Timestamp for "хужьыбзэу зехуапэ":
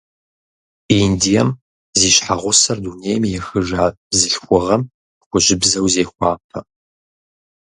5.27-6.59